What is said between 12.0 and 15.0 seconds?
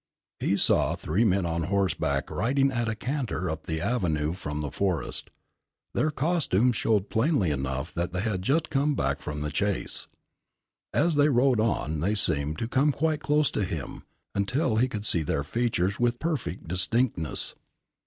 seemed to come quite close to him, until he